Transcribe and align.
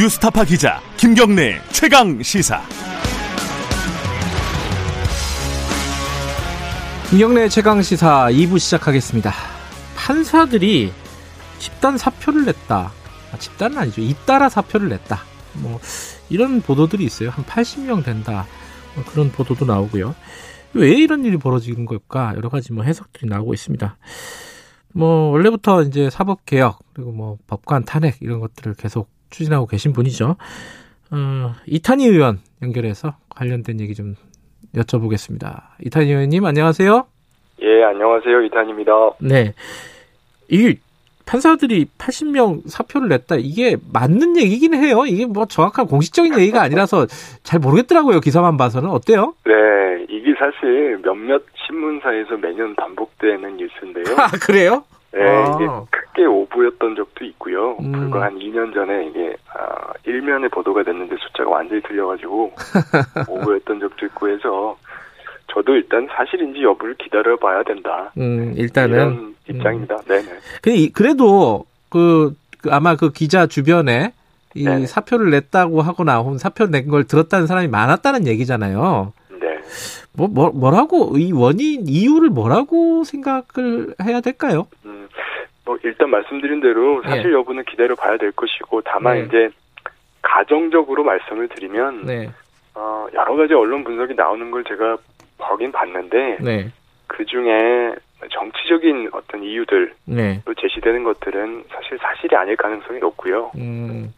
뉴스타파 0.00 0.44
기자 0.44 0.80
김경래 0.96 1.60
최강 1.72 2.22
시사. 2.22 2.62
김경래 7.10 7.50
최강 7.50 7.82
시사 7.82 8.28
2부 8.30 8.58
시작하겠습니다. 8.58 9.30
판사들이 9.96 10.90
집단 11.58 11.98
사표를 11.98 12.46
냈다. 12.46 12.90
아, 13.30 13.38
집단은 13.38 13.76
아니죠. 13.76 14.00
잇따라 14.00 14.48
사표를 14.48 14.88
냈다. 14.88 15.20
뭐 15.60 15.78
이런 16.30 16.62
보도들이 16.62 17.04
있어요. 17.04 17.28
한 17.28 17.44
80명 17.44 18.02
된다. 18.02 18.46
뭐 18.94 19.04
그런 19.04 19.30
보도도 19.30 19.66
나오고요. 19.66 20.14
왜 20.72 20.92
이런 20.92 21.26
일이 21.26 21.36
벌어지는 21.36 21.84
걸까? 21.84 22.32
여러 22.36 22.48
가지 22.48 22.72
뭐 22.72 22.84
해석들이 22.84 23.28
나오고 23.28 23.52
있습니다. 23.52 23.98
뭐 24.94 25.30
원래부터 25.32 25.82
이제 25.82 26.08
사법 26.08 26.46
개혁 26.46 26.78
그리고 26.94 27.12
뭐 27.12 27.36
법관 27.46 27.84
탄핵 27.84 28.16
이런 28.22 28.40
것들을 28.40 28.72
계속 28.76 29.19
추진하고 29.30 29.66
계신 29.66 29.92
분이죠. 29.92 30.36
어, 31.12 31.54
이탄희 31.66 32.06
의원 32.06 32.38
연결해서 32.62 33.14
관련된 33.30 33.80
얘기 33.80 33.94
좀 33.94 34.14
여쭤보겠습니다. 34.74 35.62
이탄희 35.84 36.08
의원님 36.10 36.44
안녕하세요. 36.44 37.06
예, 37.62 37.84
안녕하세요. 37.84 38.42
이탄입니다. 38.42 38.92
네. 39.20 39.54
이 40.48 40.76
판사들이 41.26 41.86
80명 41.96 42.68
사표를 42.68 43.08
냈다. 43.08 43.36
이게 43.36 43.76
맞는 43.92 44.36
얘기긴 44.36 44.74
해요. 44.74 45.04
이게 45.06 45.26
뭐 45.26 45.46
정확한 45.46 45.86
공식적인 45.86 46.36
얘기가 46.38 46.60
아니라서 46.60 47.06
잘 47.44 47.60
모르겠더라고요. 47.60 48.20
기사만 48.20 48.56
봐서는 48.56 48.90
어때요? 48.90 49.34
네, 49.44 49.52
이게 50.08 50.34
사실 50.38 50.98
몇몇 51.04 51.42
신문사에서 51.66 52.36
매년 52.36 52.74
반복되는 52.74 53.56
뉴스인데요. 53.56 54.16
아 54.18 54.28
그래요? 54.44 54.84
네, 55.12 55.22
아. 55.22 55.56
이게 55.56 55.66
크게 55.90 56.24
오보였던 56.24 56.94
적도 56.96 57.24
있고요. 57.24 57.76
음. 57.80 57.92
불과 57.92 58.22
한 58.22 58.38
2년 58.38 58.72
전에 58.72 59.06
이게 59.06 59.34
아, 59.54 59.92
일면에 60.06 60.48
보도가 60.48 60.82
됐는데 60.84 61.16
숫자가 61.20 61.50
완전히 61.50 61.82
틀려가지고 61.82 62.52
오보였던 63.28 63.80
적도 63.80 64.06
있고 64.06 64.28
해서 64.28 64.76
저도 65.52 65.74
일단 65.74 66.06
사실인지 66.14 66.62
여부를 66.62 66.94
기다려봐야 66.94 67.64
된다. 67.64 68.12
음, 68.18 68.54
일단은 68.56 68.94
이런 68.94 69.34
입장입니다. 69.48 69.96
네네. 70.02 70.28
근데 70.62 70.78
이- 70.78 70.92
그래도 70.92 71.64
그, 71.88 72.34
그 72.62 72.70
아마 72.72 72.94
그 72.94 73.10
기자 73.10 73.46
주변에 73.48 74.12
이 74.54 74.64
네네. 74.64 74.86
사표를 74.86 75.30
냈다고 75.30 75.82
하거나 75.82 76.18
혹은 76.20 76.38
사표 76.38 76.66
낸걸 76.66 77.04
들었다는 77.04 77.48
사람이 77.48 77.66
많았다는 77.68 78.26
얘기잖아요. 78.28 79.12
네. 79.40 79.58
뭐, 80.12 80.28
뭐 80.28 80.50
뭐라고 80.50 81.18
이 81.18 81.32
원인 81.32 81.88
이유를 81.88 82.28
뭐라고 82.30 83.02
생각을 83.04 83.94
해야 84.02 84.20
될까요? 84.20 84.66
음, 84.84 84.99
뭐 85.70 85.78
일단 85.84 86.10
말씀드린 86.10 86.60
대로 86.60 87.00
사실 87.02 87.32
여부는 87.32 87.62
기다려봐야 87.64 88.16
될 88.16 88.32
것이고 88.32 88.80
다만 88.80 89.18
네. 89.18 89.24
이제 89.24 89.50
가정적으로 90.20 91.04
말씀을 91.04 91.46
드리면 91.46 92.06
네, 92.06 92.28
어, 92.74 93.06
여러 93.14 93.36
가지 93.36 93.54
언론 93.54 93.84
분석이 93.84 94.14
나오는 94.14 94.50
걸 94.50 94.64
제가 94.64 94.96
보긴 95.38 95.70
봤는데 95.70 96.38
네, 96.40 96.72
그 97.06 97.24
중에 97.24 97.94
정치적인 98.32 99.10
어떤 99.12 99.44
이유들로 99.44 99.90
네, 100.06 100.42
제시되는 100.60 101.04
것들은 101.04 101.64
사실 101.68 101.98
사실이 101.98 102.34
아닐 102.34 102.56
가능성이 102.56 102.98
높고요. 102.98 103.52
음, 103.56 104.12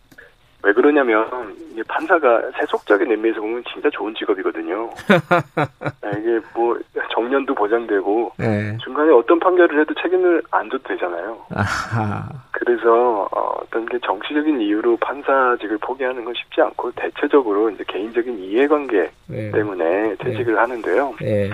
왜 0.64 0.72
그러냐면 0.72 1.26
이게 1.72 1.82
판사가 1.88 2.40
세속적인 2.58 3.10
의미에서 3.10 3.40
보면 3.40 3.64
진짜 3.72 3.90
좋은 3.90 4.14
직업이거든요. 4.14 4.90
네, 6.02 6.10
이게 6.20 6.40
뭐 6.54 6.78
정년도 7.10 7.54
보장되고 7.54 8.32
네, 8.38 8.76
중간에 8.78 9.10
어떤 9.12 9.40
판결을 9.40 9.80
해도 9.80 9.92
책임을 10.00 10.42
안 10.52 10.70
져도 10.70 10.84
되잖아요. 10.84 11.38
아하, 11.50 12.28
그래서 12.52 13.28
어, 13.32 13.56
어떤 13.62 13.86
게 13.86 13.98
정치적인 14.04 14.60
이유로 14.60 14.98
판사직을 14.98 15.78
포기하는 15.78 16.24
건 16.24 16.32
쉽지 16.34 16.60
않고 16.60 16.92
대체적으로 16.92 17.70
이제 17.70 17.82
개인적인 17.88 18.38
이해관계 18.38 19.10
네, 19.26 19.50
때문에 19.50 20.14
퇴직을 20.16 20.58
하는데요. 20.58 21.14
네, 21.20 21.50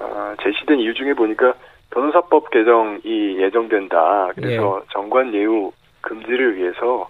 어, 0.00 0.34
제시된 0.42 0.78
이유 0.78 0.94
중에 0.94 1.12
보니까 1.12 1.52
변호사법 1.90 2.50
개정이 2.50 3.38
예정된다. 3.38 4.30
그래서 4.34 4.82
정관 4.90 5.34
예우 5.34 5.72
금지를 6.00 6.56
위해서 6.56 7.08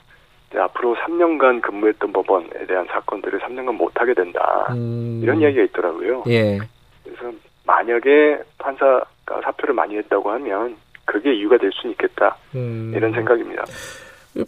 앞으로 0.56 0.97
3년간 0.97 1.60
근무했던 1.62 2.12
법원에 2.12 2.48
대한 2.66 2.86
사건들을 2.91 3.38
3년간 3.41 3.72
못하게 3.76 4.14
된다. 4.14 4.66
음, 4.70 5.20
이런 5.22 5.41
이야기가 5.41 5.62
있더라고요. 5.64 6.25
예, 6.28 6.59
그래서 7.04 7.32
만약에 7.66 8.38
판사가 8.58 9.04
사표를 9.44 9.75
많이 9.75 9.97
했다고 9.98 10.31
하면 10.31 10.76
그게 11.04 11.34
이유가 11.34 11.58
될 11.58 11.70
수는 11.75 11.92
있겠다. 11.92 12.37
음, 12.54 12.92
이런 12.97 13.12
생각입니다. 13.12 13.64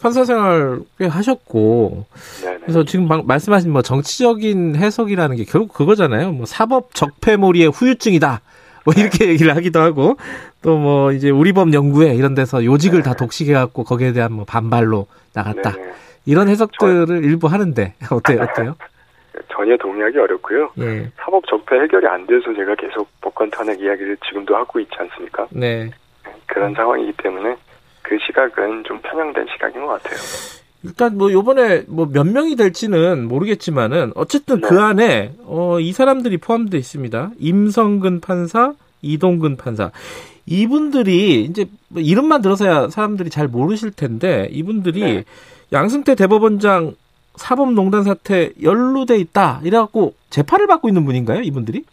판사 0.01 0.23
생활 0.23 0.79
꽤 0.97 1.05
하셨고 1.07 2.05
네네. 2.43 2.57
그래서 2.61 2.83
지금 2.85 3.07
방- 3.07 3.23
말씀하신 3.27 3.71
뭐 3.71 3.81
정치적인 3.81 4.75
해석이라는 4.75 5.35
게 5.35 5.43
결국 5.43 5.73
그거잖아요. 5.73 6.31
뭐 6.31 6.45
사법 6.45 6.93
적폐몰이의 6.95 7.69
후유증이다. 7.71 8.41
뭐 8.85 8.93
이렇게 8.97 9.27
얘기를 9.27 9.55
하기도 9.55 9.79
하고 9.81 10.15
또 10.63 10.77
뭐 10.77 11.11
이제 11.11 11.29
우리법 11.29 11.73
연구회 11.73 12.13
이런 12.15 12.33
데서 12.35 12.63
요직을 12.63 13.03
다 13.03 13.13
독식해 13.15 13.53
갖고 13.53 13.83
거기에 13.83 14.13
대한 14.13 14.31
뭐 14.33 14.45
반발로 14.45 15.07
나갔다. 15.33 15.71
네네. 15.71 15.91
이런 16.25 16.47
해석들을 16.49 17.23
일부 17.23 17.47
하는데 17.47 17.93
어때요? 18.11 18.41
어때요? 18.43 18.75
전혀 19.53 19.75
동의하기 19.77 20.17
어렵고요. 20.17 20.71
예. 20.79 21.09
사법 21.17 21.45
적폐 21.47 21.79
해결이 21.81 22.05
안 22.07 22.25
돼서 22.27 22.53
제가 22.55 22.75
계속 22.75 23.07
법관 23.21 23.49
탄핵 23.51 23.79
이야기를 23.81 24.17
지금도 24.27 24.55
하고 24.55 24.79
있지 24.79 24.91
않습니까? 24.97 25.47
네. 25.51 25.89
그런 26.47 26.73
상황이기 26.73 27.13
때문에 27.23 27.55
그 28.01 28.17
시각은 28.25 28.83
좀 28.85 28.99
편향된 29.01 29.45
시각인 29.53 29.81
것 29.85 30.01
같아요. 30.03 30.19
일단 30.83 31.15
뭐 31.17 31.31
요번에 31.31 31.83
뭐 31.87 32.07
몇 32.11 32.25
명이 32.27 32.55
될지는 32.55 33.27
모르겠지만은 33.27 34.11
어쨌든 34.15 34.61
네. 34.61 34.67
그 34.67 34.79
안에 34.81 35.33
어 35.45 35.79
이 35.79 35.93
사람들이 35.93 36.37
포함되어 36.37 36.77
있습니다. 36.79 37.31
임성근 37.39 38.19
판사, 38.21 38.73
이동근 39.01 39.57
판사. 39.57 39.91
이분들이 40.45 41.43
이제 41.43 41.65
뭐 41.89 42.01
이름만 42.01 42.41
들어서야 42.41 42.89
사람들이 42.89 43.29
잘 43.29 43.47
모르실 43.47 43.91
텐데 43.91 44.47
이분들이 44.51 44.99
네. 45.01 45.23
양승태 45.73 46.15
대법원장 46.15 46.93
사법농단 47.35 48.03
사태 48.03 48.51
연루돼 48.61 49.17
있다 49.17 49.61
이래갖고 49.63 50.13
재판을 50.29 50.67
받고 50.67 50.87
있는 50.89 51.05
분인가요? 51.05 51.41
이분들이? 51.41 51.83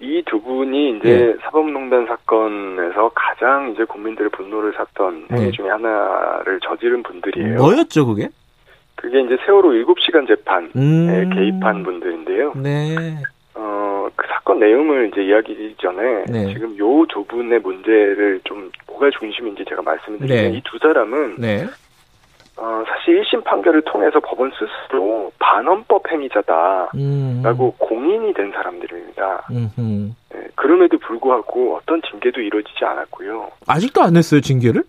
이 0.00 0.22
두 0.26 0.40
분이 0.40 0.96
이제 0.98 1.36
사법농단 1.42 2.06
사건에서 2.06 3.10
가장 3.14 3.72
이제 3.72 3.84
국민들의 3.84 4.30
분노를 4.30 4.72
샀던 4.76 5.26
네. 5.30 5.36
행위 5.40 5.52
중에 5.52 5.68
하나를 5.68 6.58
저지른 6.66 7.02
분들이에요. 7.02 7.56
뭐였죠 7.58 8.06
그게? 8.06 8.28
그게 8.96 9.20
이제 9.20 9.36
세월호 9.44 9.70
7시간 9.70 10.26
재판에 10.26 10.68
음. 10.74 11.30
개입한 11.34 11.82
분들인데요. 11.82 12.54
네. 12.56 13.18
사건 14.52 14.58
내용을 14.60 15.08
이제 15.12 15.22
이야기 15.24 15.74
전에 15.80 16.24
네. 16.28 16.52
지금 16.52 16.76
요 16.78 16.92
두 17.08 17.24
분의 17.24 17.60
문제를 17.60 18.40
좀 18.44 18.70
뭐가 18.86 19.10
중심인지 19.18 19.64
제가 19.68 19.82
말씀을 19.82 20.18
드리면 20.20 20.52
네. 20.52 20.58
이두 20.58 20.78
사람은 20.78 21.36
네. 21.38 21.64
어, 22.56 22.84
사실 22.86 23.20
1심 23.22 23.44
판결을 23.44 23.82
통해서 23.82 24.20
법원 24.20 24.50
스스로 24.52 25.32
반헌법 25.38 26.10
행위자다라고 26.10 26.94
음. 26.94 27.72
공인이 27.78 28.32
된 28.34 28.52
사람들입니다. 28.52 29.46
예, 30.34 30.48
그럼에도 30.54 30.98
불구하고 30.98 31.76
어떤 31.76 32.00
징계도 32.02 32.40
이루어지지 32.40 32.84
않았고요. 32.84 33.50
아직도 33.66 34.02
안 34.02 34.12
냈어요 34.14 34.40
징계를? 34.40 34.82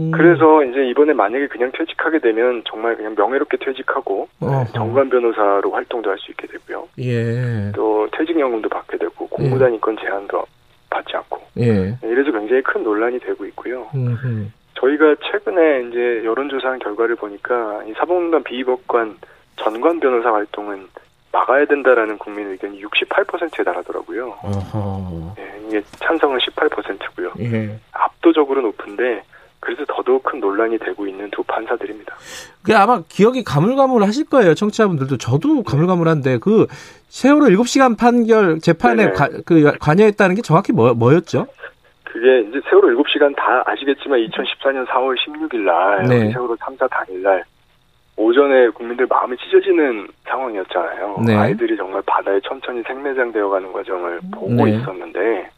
음. 0.00 0.10
그래서 0.10 0.64
이제 0.64 0.84
이번에 0.88 1.12
만약에 1.12 1.46
그냥 1.46 1.70
퇴직하게 1.72 2.18
되면 2.18 2.62
정말 2.68 2.96
그냥 2.96 3.14
명예롭게 3.16 3.58
퇴직하고 3.58 4.28
어허. 4.40 4.72
정관 4.74 5.08
변호사로 5.08 5.70
활동도 5.70 6.10
할 6.10 6.18
수 6.18 6.32
있게 6.32 6.48
되고요. 6.48 6.88
예. 6.98 7.70
또 7.76 7.93
퇴직연금도 8.16 8.68
받게 8.68 8.98
되고 8.98 9.28
공무단위권 9.28 9.96
제한도 9.98 10.44
받지 10.90 11.16
않고 11.16 11.40
예. 11.58 11.96
이래서 12.02 12.32
굉장히 12.32 12.62
큰 12.62 12.82
논란이 12.82 13.18
되고 13.20 13.44
있고요. 13.46 13.88
음흠. 13.94 14.48
저희가 14.74 15.16
최근에 15.30 15.88
이제 15.88 16.22
여론조사한 16.24 16.78
결과를 16.80 17.16
보니까 17.16 17.82
이 17.84 17.92
사법농단 17.94 18.42
비법관 18.44 19.16
전관 19.56 20.00
변호사 20.00 20.32
활동은 20.32 20.88
막아야 21.32 21.64
된다라는 21.64 22.18
국민 22.18 22.48
의견이 22.48 22.80
68%에 22.82 23.64
달하더라고요. 23.64 24.36
예, 25.38 25.66
이게 25.66 25.82
찬성은 25.98 26.38
18%고요. 26.38 27.32
예. 27.40 27.78
압도적으로 27.92 28.60
높은데 28.62 29.22
그래서 29.64 29.84
더더욱 29.88 30.22
큰 30.22 30.40
논란이 30.40 30.78
되고 30.78 31.06
있는 31.06 31.30
두 31.30 31.42
판사들입니다. 31.44 32.14
그 32.62 32.76
아마 32.76 33.02
기억이 33.08 33.42
가물가물하실 33.42 34.26
거예요. 34.26 34.54
청취자분들도 34.54 35.16
저도 35.18 35.62
가물가물한데 35.62 36.38
그 36.38 36.66
세월호 37.08 37.46
7시간 37.46 37.98
판결 37.98 38.60
재판에. 38.60 39.10
가, 39.10 39.28
그 39.44 39.72
관여했다는 39.78 40.36
게 40.36 40.42
정확히 40.42 40.72
뭐, 40.72 40.94
뭐였죠? 40.94 41.46
그게 42.04 42.40
이제 42.40 42.60
세월호 42.68 43.02
7시간 43.02 43.34
다 43.36 43.62
아시겠지만 43.66 44.20
2014년 44.20 44.86
4월 44.86 45.16
16일 45.18 45.56
날 45.64 46.04
네. 46.06 46.32
세월호 46.32 46.56
3사 46.56 46.88
당일 46.90 47.22
날 47.22 47.44
오전에 48.16 48.68
국민들 48.68 49.06
마음이 49.06 49.36
찢어지는 49.38 50.06
상황이었잖아요. 50.24 51.22
네. 51.26 51.34
아이들이 51.34 51.76
정말 51.76 52.00
바다에 52.06 52.38
천천히 52.44 52.82
생매장되어 52.82 53.48
가는 53.48 53.72
과정을 53.72 54.20
보고 54.32 54.64
네. 54.64 54.76
있었는데 54.76 55.50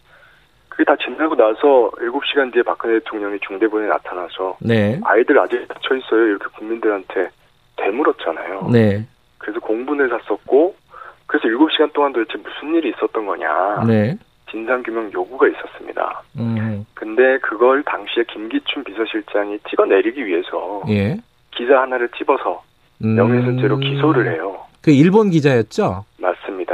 그게 0.76 0.84
다 0.84 0.94
지나고 1.02 1.34
나서 1.34 1.90
7시간 1.98 2.52
뒤에 2.52 2.62
박근혜 2.62 2.98
대통령이 2.98 3.38
중대본에 3.40 3.86
나타나서 3.88 4.58
네. 4.60 5.00
아이들 5.04 5.38
아직 5.38 5.66
갇혀 5.66 5.96
있어요. 5.96 6.26
이렇게 6.26 6.44
국민들한테 6.54 7.30
되물었잖아요. 7.76 8.68
네. 8.70 9.06
그래서 9.38 9.58
공분을 9.60 10.10
샀었고 10.10 10.76
그래서 11.24 11.48
7시간 11.48 11.94
동안 11.94 12.12
도대체 12.12 12.38
무슨 12.38 12.74
일이 12.74 12.90
있었던 12.90 13.24
거냐. 13.24 13.84
네. 13.86 14.18
진상규명 14.50 15.10
요구가 15.14 15.48
있었습니다. 15.48 16.22
음. 16.38 16.84
근데 16.92 17.38
그걸 17.38 17.82
당시에 17.82 18.24
김기춘 18.28 18.84
비서실장이 18.84 19.58
찍어내리기 19.70 20.26
위해서 20.26 20.82
예. 20.88 21.16
기자 21.52 21.80
하나를 21.80 22.10
찝어서 22.16 22.62
음. 23.02 23.16
명예훼손죄로 23.16 23.78
기소를 23.78 24.32
해요. 24.32 24.58
그 24.82 24.90
일본 24.90 25.30
기자였죠? 25.30 26.04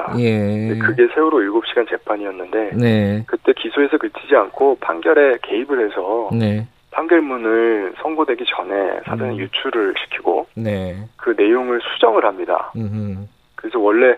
맞습니다. 0.08 0.19
예. 0.20 0.78
그게 0.78 1.06
세월호 1.14 1.38
7시간 1.38 1.88
재판이었는데 1.88 2.70
네. 2.76 3.22
그때 3.26 3.52
기소에서 3.52 3.99
그치지 3.99 4.34
않고 4.37 4.76
판결에 4.81 5.38
개입을 5.43 5.84
해서 5.88 6.31
네. 6.32 6.66
판결문을 6.90 7.94
선고되기 8.02 8.44
전에 8.46 9.00
사전에 9.06 9.32
음. 9.32 9.38
유출을 9.38 9.94
시키고 9.99 10.46
네. 10.56 10.96
그 11.16 11.34
내용을 11.37 11.81
수정을 11.81 12.25
합니다. 12.25 12.72
음. 12.76 13.28
그래서 13.56 13.78
원래 13.78 14.16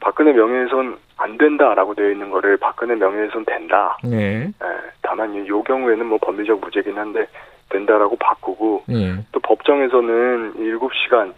박근혜 0.00 0.32
명예훼손 0.32 0.96
안 1.18 1.38
된다라고 1.38 1.94
되어 1.94 2.10
있는 2.10 2.30
거를 2.30 2.56
박근혜 2.58 2.94
명예훼손 2.94 3.44
된다. 3.46 3.96
네. 4.04 4.44
예, 4.62 4.66
다만 5.02 5.34
이- 5.34 5.48
요 5.48 5.62
경우에는 5.62 6.06
뭐 6.06 6.18
법리적 6.22 6.60
무죄긴 6.60 6.96
한데 6.98 7.26
된다라고 7.70 8.16
바꾸고 8.16 8.84
예. 8.90 9.14
또 9.32 9.40
법정에서는 9.40 10.54
7시간 10.54 11.32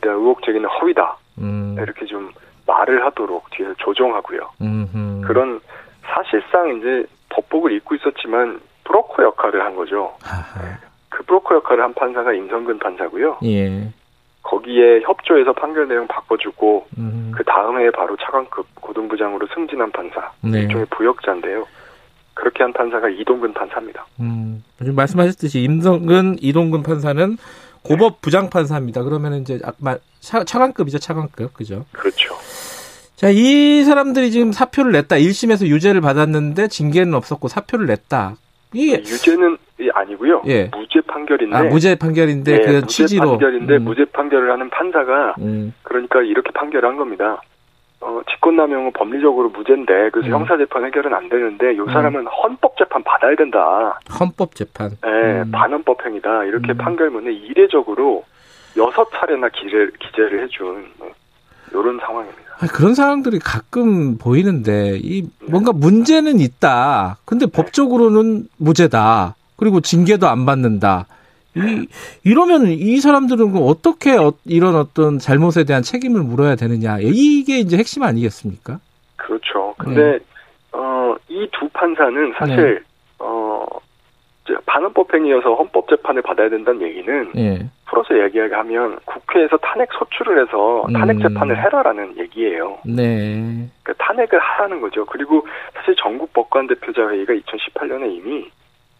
대한 0.00 0.18
의혹 0.18 0.42
제기는 0.42 0.66
허위다. 0.68 1.16
음. 1.38 1.76
이렇게 1.78 2.06
좀 2.06 2.30
말을 2.70 3.04
하도록 3.06 3.48
뒤에서 3.50 3.74
조정하고요. 3.78 4.50
음. 4.62 5.22
그런 5.26 5.60
사실상 6.02 6.76
이제 6.76 7.04
법복을 7.30 7.72
입고 7.72 7.96
있었지만 7.96 8.60
브로커 8.84 9.22
역할을 9.22 9.64
한 9.64 9.74
거죠. 9.76 10.14
하하. 10.22 10.78
그 11.08 11.24
브로커 11.24 11.56
역할을 11.56 11.82
한 11.82 11.94
판사가 11.94 12.32
임성근 12.32 12.78
판사고요. 12.78 13.38
예. 13.44 13.92
거기에 14.42 15.00
협조해서 15.02 15.52
판결 15.52 15.88
내용 15.88 16.06
바꿔주고 16.06 16.86
음. 16.98 17.32
그 17.36 17.44
다음 17.44 17.78
해에 17.78 17.90
바로 17.90 18.16
차관급 18.16 18.66
고등부장으로 18.80 19.46
승진한 19.54 19.92
판사. 19.92 20.32
네. 20.40 20.62
일종의 20.62 20.86
부역자인데요. 20.90 21.66
그렇게 22.34 22.62
한 22.62 22.72
판사가 22.72 23.08
이동근 23.08 23.52
판사입니다. 23.52 24.06
음. 24.20 24.64
지금 24.78 24.94
말씀하셨듯이 24.94 25.62
임성근, 25.62 26.36
이동근 26.40 26.82
판사는 26.82 27.36
고법 27.82 28.20
부장 28.22 28.50
판사입니다. 28.50 29.02
그러면 29.02 29.34
이제 29.34 29.58
아까 29.64 29.98
차, 30.20 30.44
차관급이죠, 30.44 30.98
차관급. 30.98 31.54
그죠? 31.54 31.84
그렇죠. 31.92 32.34
자, 33.20 33.28
이 33.28 33.84
사람들이 33.84 34.30
지금 34.30 34.50
사표를 34.50 34.92
냈다. 34.92 35.16
1심에서 35.16 35.66
유죄를 35.66 36.00
받았는데 36.00 36.68
징계는 36.68 37.12
없었고 37.12 37.48
사표를 37.48 37.84
냈다. 37.84 38.36
이게 38.72 38.96
유죄는 38.96 39.58
아니고요. 39.92 40.40
예. 40.46 40.70
무죄 40.74 41.02
판결인데. 41.02 41.54
아, 41.54 41.64
무죄 41.64 41.96
판결인데 41.96 42.50
네, 42.50 42.64
그 42.64 42.72
무죄 42.76 42.86
취지로 42.86 43.32
판결인데 43.32 43.76
음. 43.76 43.84
무죄 43.84 44.06
판결을 44.06 44.50
하는 44.50 44.70
판사가 44.70 45.34
음. 45.38 45.74
그러니까 45.82 46.22
이렇게 46.22 46.50
판결한 46.52 46.96
겁니다. 46.96 47.42
어, 48.00 48.22
직권남용은 48.30 48.92
법리적으로 48.94 49.50
무죄인데 49.50 50.08
그래서 50.14 50.28
음. 50.28 50.40
형사재판 50.40 50.86
해결은 50.86 51.12
안 51.12 51.28
되는데 51.28 51.76
요 51.76 51.84
사람은 51.84 52.26
헌법재판 52.26 53.02
받아야 53.02 53.36
된다. 53.36 53.98
헌법 54.18 54.54
재판. 54.54 54.92
예, 55.04 55.42
음. 55.42 55.50
반헌법행위다. 55.50 56.44
이렇게 56.44 56.72
음. 56.72 56.78
판결문에 56.78 57.30
이례적으로 57.30 58.24
여섯 58.78 59.10
차례나 59.10 59.50
기재, 59.50 59.88
기재를 59.98 60.42
해준 60.44 60.90
이런 61.70 61.98
상황입니다. 61.98 62.49
아, 62.60 62.66
그런 62.66 62.94
상황들이 62.94 63.38
가끔 63.38 64.18
보이는데 64.18 64.98
이 65.02 65.26
뭔가 65.48 65.72
문제는 65.72 66.40
있다. 66.40 67.16
근데 67.24 67.46
네. 67.46 67.52
법적으로는 67.52 68.48
무죄다. 68.58 69.34
그리고 69.56 69.80
징계도 69.80 70.28
안 70.28 70.44
받는다. 70.46 71.06
이 71.56 71.86
이러면 72.22 72.66
이 72.68 73.00
사람들은 73.00 73.56
어떻게 73.56 74.12
어- 74.16 74.34
이런 74.44 74.76
어떤 74.76 75.18
잘못에 75.18 75.64
대한 75.64 75.82
책임을 75.82 76.22
물어야 76.22 76.54
되느냐. 76.54 76.98
이게 77.00 77.58
이제 77.58 77.76
핵심 77.76 78.02
아니겠습니까? 78.02 78.78
그렇죠. 79.16 79.74
근데 79.78 80.18
어, 80.72 81.14
이 81.28 81.46
두 81.58 81.68
판사는 81.72 82.32
사실 82.38 82.56
네. 82.56 82.80
어, 83.18 83.66
이제 84.44 84.54
반헌법 84.66 85.12
행위여서 85.12 85.54
헌법 85.54 85.88
재판을 85.88 86.22
받아야 86.22 86.48
된다는 86.48 86.82
얘기는 86.82 87.30
예. 87.36 87.68
풀어서 87.90 88.18
얘기하면 88.24 88.98
국회에서 89.04 89.56
탄핵 89.58 89.88
소추를 89.92 90.42
해서 90.42 90.84
탄핵 90.94 91.16
음. 91.16 91.22
재판을 91.22 91.60
해라라는 91.60 92.16
얘기예요. 92.18 92.78
네. 92.84 93.68
그러니까 93.82 94.04
탄핵을 94.04 94.38
하라는 94.38 94.80
거죠. 94.80 95.04
그리고 95.04 95.46
사실 95.74 95.94
전국 95.96 96.32
법관 96.32 96.68
대표자 96.68 97.08
회의가 97.08 97.34
2018년에 97.34 98.12
이미 98.12 98.48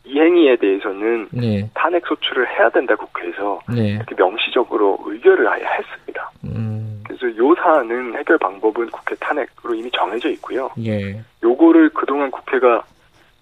이 0.04 0.18
행위에 0.18 0.56
대해서는 0.56 1.28
네. 1.30 1.70
탄핵 1.74 2.04
소추를 2.06 2.48
해야 2.48 2.68
된다 2.70 2.96
국회에서 2.96 3.60
네. 3.72 3.90
이렇게 3.90 4.14
명시적으로 4.16 4.98
의결을 5.04 5.46
아예 5.46 5.62
했습니다. 5.62 6.30
음. 6.44 7.04
그래서 7.06 7.36
요 7.36 7.54
사안은 7.54 8.16
해결 8.16 8.38
방법은 8.38 8.90
국회 8.90 9.14
탄핵으로 9.16 9.74
이미 9.74 9.90
정해져 9.92 10.30
있고요. 10.30 10.70
예. 10.84 11.20
요거를 11.44 11.90
그동안 11.90 12.30
국회가 12.30 12.82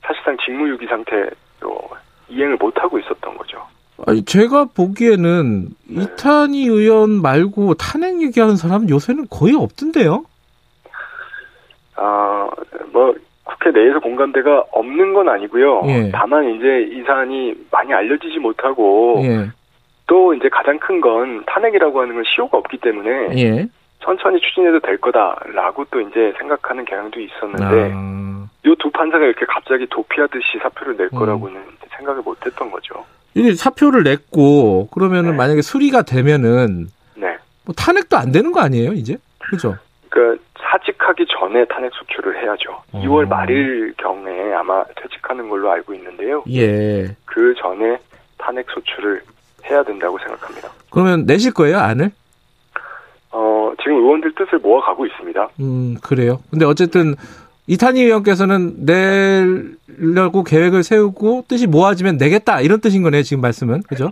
사실상 0.03 0.37
직무유기 0.45 0.87
상태로 0.87 1.89
이행을 2.29 2.57
못 2.57 2.77
하고 2.83 2.99
있었던 2.99 3.37
거죠. 3.37 3.65
아니, 4.07 4.25
제가 4.25 4.67
보기에는 4.77 5.69
네. 5.89 6.03
이탄희 6.03 6.67
의원 6.67 7.21
말고 7.21 7.75
탄핵 7.75 8.23
얘기하는 8.23 8.57
사람은 8.57 8.89
요새는 8.91 9.27
거의 9.29 9.55
없던데요? 9.55 10.25
아, 11.97 12.49
뭐, 12.93 13.15
국회 13.45 13.71
내에서 13.73 13.99
공감대가 13.99 14.65
없는 14.71 15.15
건 15.15 15.29
아니고요. 15.29 15.83
예. 15.87 16.11
다만 16.13 16.49
이제 16.55 16.89
이 16.93 17.03
사안이 17.03 17.55
많이 17.73 17.93
알려지지 17.93 18.39
못하고 18.39 19.21
예. 19.25 19.49
또 20.07 20.33
이제 20.35 20.49
가장 20.49 20.79
큰 20.79 21.01
건 21.01 21.45
탄핵이라고 21.47 22.01
하는 22.01 22.15
건 22.15 22.25
시효가 22.25 22.57
없기 22.59 22.79
때문에 22.79 23.11
예. 23.37 23.67
천천히 24.01 24.41
추진해도 24.41 24.79
될 24.81 24.99
거다라고 24.99 25.87
또 25.91 26.01
이제 26.01 26.33
생각하는 26.39 26.85
경향도 26.85 27.21
있었는데 27.21 27.91
아. 27.95 28.47
요두 28.65 28.91
판사가 28.91 29.25
이렇게 29.25 29.45
갑자기 29.47 29.87
도피하듯이 29.89 30.59
사표를 30.63 30.97
낼 30.97 31.09
음. 31.13 31.19
거라고는 31.19 31.61
생각을 31.97 32.23
못했던 32.23 32.71
거죠. 32.71 33.05
이게 33.39 33.55
사표를 33.55 34.03
냈고 34.03 34.89
그러면은 34.93 35.33
네. 35.33 35.37
만약에 35.37 35.63
수리가 35.63 36.03
되면은 36.03 36.89
네. 37.15 37.37
뭐 37.65 37.75
탄핵도 37.77 38.17
안 38.17 38.33
되는 38.33 38.53
거 38.53 38.61
아니에요, 38.61 38.93
이제? 38.93 39.17
그죠? 39.39 39.77
그러니까 40.09 40.43
사직하기 40.59 41.27
전에 41.39 41.65
탄핵 41.67 41.93
소추를 41.95 42.43
해야죠. 42.43 42.73
어. 42.93 43.03
2월 43.05 43.29
말일 43.29 43.95
경에 43.97 44.53
아마 44.55 44.85
퇴직하는 45.01 45.49
걸로 45.49 45.71
알고 45.71 45.95
있는데요. 45.95 46.43
예. 46.51 47.15
그 47.25 47.55
전에 47.61 47.99
탄핵 48.37 48.67
소추를 48.71 49.23
해야 49.71 49.83
된다고 49.83 50.19
생각합니다. 50.19 50.71
그러면 50.91 51.25
내실 51.27 51.53
거예요, 51.53 51.79
안을? 51.79 52.11
어, 53.31 53.73
지금 53.83 53.97
의원들 53.99 54.35
뜻을 54.35 54.59
모아가고 54.59 55.07
있습니다. 55.07 55.49
음, 55.61 55.97
그래요. 56.03 56.41
근데 56.51 56.65
어쨌든 56.65 57.15
이탄희 57.69 58.03
의원께서는 58.03 58.87
내려고 58.87 60.43
계획을 60.43 60.83
세우고 60.83 61.45
뜻이 61.49 61.67
모아지면 61.67 62.17
내겠다 62.17 62.61
이런 62.63 62.81
뜻인 62.81 63.03
거네요, 63.03 63.23
지금 63.23 63.43
말씀은. 63.43 63.83
그죠? 63.83 64.11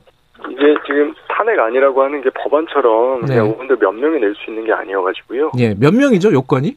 이게 0.51 0.75
지금 0.87 1.15
탄핵 1.29 1.59
아니라고 1.59 2.03
하는 2.03 2.21
게 2.23 2.29
법안처럼 2.31 3.23
네. 3.23 3.27
그냥 3.29 3.47
의원들 3.47 3.79
몇 3.81 3.93
명이 3.93 4.21
낼 4.21 4.35
수 4.35 4.51
있는 4.51 4.65
게 4.67 4.73
아니어가지고요. 4.75 5.53
예. 5.59 5.75
몇 5.75 5.95
명이죠, 5.95 6.33
요건이? 6.33 6.77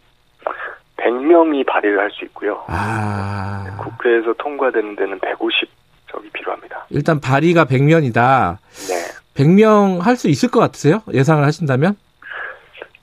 100명이 0.97 1.65
발의를 1.65 1.99
할 1.99 2.09
수 2.11 2.23
있고요. 2.25 2.63
아. 2.67 3.65
국회에서 3.81 4.33
통과되는 4.37 4.95
데는 4.95 5.19
150석이 5.19 6.31
필요합니다. 6.33 6.85
일단 6.91 7.19
발의가 7.19 7.65
100명이다. 7.65 8.57
네. 8.87 8.95
100명 9.35 9.99
할 9.99 10.15
수 10.15 10.29
있을 10.29 10.49
것 10.49 10.59
같으세요? 10.61 11.01
예상을 11.13 11.43
하신다면? 11.43 11.95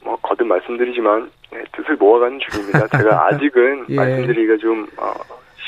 뭐 0.03 0.17
거듭 0.23 0.47
말씀드리지만 0.47 1.31
네, 1.57 1.65
뜻을 1.73 1.97
모아가는 1.97 2.39
중입니다. 2.51 2.87
제가 2.89 3.27
아직은 3.33 3.87
예. 3.89 3.97
말씀드리기가 3.97 4.59
좀 4.59 4.87
어, 4.99 5.13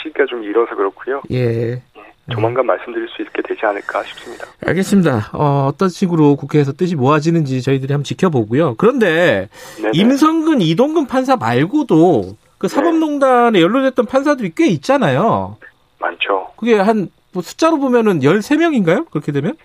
시기가 0.02 0.26
좀 0.26 0.42
일어서 0.44 0.74
그렇고요. 0.74 1.22
예. 1.30 1.82
조만간 2.30 2.66
말씀드릴 2.66 3.08
수 3.08 3.22
있게 3.22 3.40
되지 3.40 3.64
않을까 3.64 4.02
싶습니다. 4.02 4.46
알겠습니다. 4.66 5.30
어, 5.32 5.66
어떤 5.72 5.88
식으로 5.88 6.36
국회에서 6.36 6.72
뜻이 6.72 6.94
모아지는지 6.94 7.62
저희들이 7.62 7.90
한번 7.90 8.04
지켜보고요. 8.04 8.74
그런데 8.76 9.48
네네. 9.80 9.92
임성근, 9.94 10.60
이동근 10.60 11.06
판사 11.06 11.36
말고도 11.36 12.36
그 12.58 12.68
사법농단에 12.68 13.62
연루됐던 13.62 14.04
판사들이 14.04 14.52
꽤 14.54 14.66
있잖아요. 14.66 15.56
많죠. 15.98 16.48
그게 16.56 16.74
한, 16.74 17.08
뭐 17.32 17.42
숫자로 17.42 17.78
보면은 17.78 18.20
13명인가요? 18.20 19.10
그렇게 19.10 19.32
되면? 19.32 19.56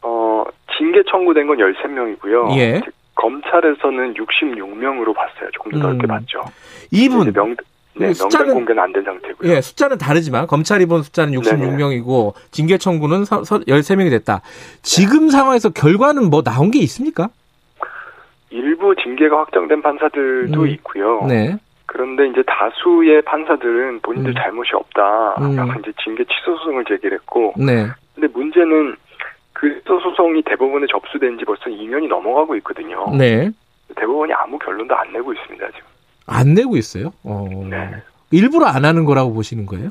어, 0.00 0.44
징계 0.78 1.02
청구된 1.10 1.46
건 1.48 1.58
13명이고요. 1.58 2.56
예. 2.56 2.80
검찰에서는 3.20 4.14
66명으로 4.14 5.14
봤어요. 5.14 5.50
조금 5.52 5.72
더 5.72 5.78
넓게 5.78 6.06
음. 6.06 6.08
봤죠. 6.08 6.40
이분. 6.90 7.32
명, 7.32 7.54
네, 7.94 8.12
숫자는- 8.12 8.54
공개는 8.54 8.82
안 8.82 8.92
된 8.92 9.02
상태고요. 9.04 9.50
예, 9.52 9.60
숫자는 9.60 9.98
다르지만 9.98 10.46
검찰이 10.46 10.86
본 10.86 11.02
숫자는 11.02 11.34
66명이고 11.34 12.32
징계 12.50 12.78
청구는 12.78 13.24
13명이 13.24 14.10
됐다. 14.10 14.40
지금 14.82 15.28
상황에서 15.28 15.68
결과는 15.70 16.30
뭐 16.30 16.42
나온 16.42 16.70
게 16.70 16.78
있습니까? 16.80 17.28
일부 18.50 18.94
징계가 18.96 19.38
확정된 19.38 19.82
판사들도 19.82 20.62
음. 20.62 20.68
있고요. 20.68 21.24
네. 21.28 21.56
그런데 21.86 22.26
이제 22.28 22.42
다수의 22.46 23.22
판사들은 23.22 24.00
본인들 24.00 24.30
음. 24.32 24.34
잘못이 24.34 24.70
없다. 24.74 25.34
음. 25.40 25.52
이제 25.80 25.92
징계 26.02 26.24
취소 26.24 26.56
소송을 26.56 26.84
제기했고, 26.86 27.54
네. 27.58 27.86
근데 28.14 28.28
문제는 28.32 28.96
그 29.60 29.82
소송이 29.84 30.42
대법원에 30.42 30.86
접수된 30.90 31.38
지 31.38 31.44
벌써 31.44 31.64
2년이 31.64 32.08
넘어가고 32.08 32.56
있거든요. 32.56 33.14
네. 33.14 33.50
대법원이 33.94 34.32
아무 34.32 34.58
결론도 34.58 34.96
안 34.96 35.12
내고 35.12 35.34
있습니다, 35.34 35.66
지금. 35.66 35.84
안 36.26 36.54
내고 36.54 36.78
있어요? 36.78 37.12
어. 37.24 37.46
네. 37.68 37.90
일부러 38.30 38.64
안 38.66 38.86
하는 38.86 39.04
거라고 39.04 39.34
보시는 39.34 39.66
거예요? 39.66 39.90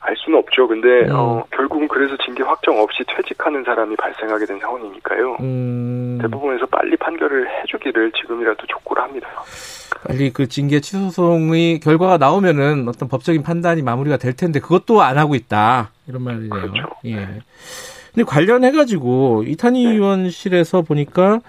알 0.00 0.16
수는 0.16 0.40
없죠. 0.40 0.66
근데 0.66 0.88
음. 1.08 1.10
어, 1.12 1.44
결국은 1.52 1.86
그래서 1.86 2.16
징계 2.24 2.42
확정 2.42 2.78
없이 2.80 3.04
퇴직하는 3.06 3.62
사람이 3.62 3.94
발생하게 3.96 4.46
된 4.46 4.58
상황이니까요. 4.58 5.36
음. 5.40 6.18
대법원에서 6.20 6.66
빨리 6.66 6.96
판결을 6.96 7.46
해주기를 7.62 8.10
지금이라도 8.12 8.66
촉구를 8.66 9.02
합니다. 9.02 9.28
빨리 10.06 10.32
그 10.32 10.48
징계 10.48 10.80
취소 10.80 10.98
소송이 11.04 11.78
결과가 11.78 12.18
나오면은 12.18 12.88
어떤 12.88 13.08
법적인 13.08 13.44
판단이 13.44 13.82
마무리가 13.82 14.16
될 14.16 14.34
텐데 14.34 14.58
그것도 14.58 15.02
안 15.02 15.18
하고 15.18 15.36
있다. 15.36 15.92
이런 16.08 16.22
말이네요. 16.22 16.50
그렇죠. 16.50 16.88
예. 17.06 17.28
근데 18.14 18.24
관련해 18.24 18.70
가지고 18.70 19.42
이탄희 19.46 19.84
네. 19.84 19.90
의원실에서 19.92 20.82
보니까 20.82 21.40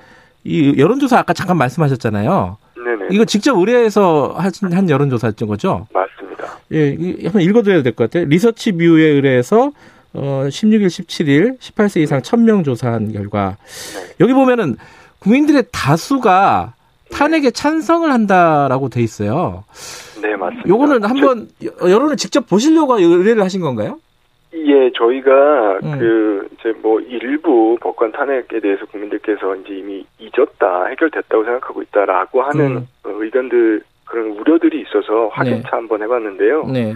이 0.44 0.74
여론조사 0.78 1.20
아까 1.20 1.34
잠깐 1.34 1.58
말씀하셨잖아요. 1.58 2.58
네네. 2.76 3.08
이거 3.12 3.26
직접 3.26 3.58
의뢰해서 3.58 4.36
한 4.38 4.90
여론조사였던 4.90 5.48
거죠? 5.48 5.88
맞습니다. 5.94 6.58
예, 6.72 6.90
이- 7.00 7.24
한번 7.24 7.42
읽어드려야 7.44 7.84
될 7.84 7.94
것 7.94 8.06
같아요. 8.10 8.26
리서치 8.26 8.72
뷰에 8.74 9.04
의뢰해서 9.06 9.72
어 10.14 10.46
16일, 10.50 10.88
17일 10.88 11.60
18세 11.60 12.02
이상 12.02 12.22
1000명 12.22 12.64
조사한 12.64 13.12
결과 13.12 13.58
네. 13.96 14.16
여기 14.22 14.34
보면은 14.34 14.78
국민들의 15.20 15.66
다수가 15.72 16.74
탄핵에 17.12 17.52
찬성을 17.52 18.12
한다라고 18.12 18.90
돼 18.90 19.02
있어요. 19.02 19.64
네, 20.22 20.36
맞습니다. 20.36 20.68
요거는 20.70 21.04
한번 21.04 21.50
여- 21.64 21.90
여론을 21.92 22.18
직접 22.18 22.48
보시려고 22.48 22.98
의뢰를 22.98 23.44
하신 23.44 23.62
건가요? 23.62 24.00
예, 24.56 24.90
저희가 24.92 25.80
음. 25.84 26.00
그 26.00 26.48
이제 26.54 26.74
뭐 26.82 27.00
일부 27.02 27.78
법관 27.82 28.14
탄핵에 28.14 28.60
대해서 28.62 28.86
국민들께서 28.86 29.56
이제 29.58 29.76
이미 29.76 30.06
잊었다, 30.18 30.86
해결됐다고 30.86 31.44
생각하고 31.44 31.82
있다라고 31.82 32.42
하는 32.42 32.66
음. 32.78 32.88
어, 33.04 33.10
의견들 33.10 33.84
그런 34.06 34.28
우려들이 34.32 34.82
있어서 34.82 35.28
확인차 35.30 35.76
한번 35.78 36.02
해봤는데요. 36.02 36.64
네, 36.68 36.94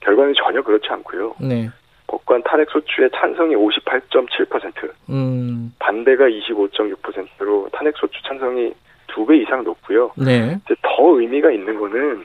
결과는 0.00 0.34
전혀 0.36 0.62
그렇지 0.62 0.86
않고요. 0.88 1.34
네, 1.40 1.68
법관 2.06 2.42
탄핵 2.44 2.70
소추의 2.70 3.10
찬성이 3.14 3.56
58.7%, 3.56 4.90
음, 5.10 5.72
반대가 5.78 6.26
25.6%로 6.28 7.68
탄핵 7.72 7.96
소추 7.96 8.22
찬성이 8.22 8.72
두 9.08 9.26
배 9.26 9.36
이상 9.38 9.64
높고요. 9.64 10.12
네, 10.16 10.58
이제 10.64 10.74
더 10.82 11.18
의미가 11.18 11.50
있는 11.50 11.78
거는 11.78 12.24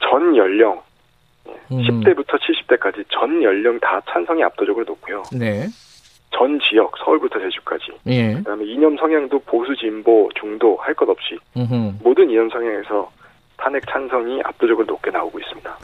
전 0.00 0.36
연령 0.36 0.80
음, 1.72 1.82
10대부터 1.82 2.38
70대까지 2.38 3.04
전 3.08 3.42
연령 3.42 3.78
다 3.80 4.00
찬성이 4.10 4.42
압도적으로 4.44 4.84
높고요. 4.84 5.22
네, 5.32 5.66
전 6.36 6.58
지역 6.68 6.92
서울부터 7.04 7.38
제주까지 7.40 7.84
예, 8.06 8.34
그다음에 8.34 8.64
이념 8.66 8.96
성향도 8.96 9.38
보수 9.40 9.74
진보 9.76 10.28
중도 10.38 10.76
할 10.80 10.94
것 10.94 11.08
없이 11.08 11.38
음흠. 11.56 11.92
모든 12.02 12.30
이념 12.30 12.48
성향에서 12.50 13.10
탄핵 13.56 13.82
찬성이 13.90 14.40
압도적으로 14.44 14.84
높게 14.86 15.10
나오고 15.10 15.38
있습니다. 15.38 15.76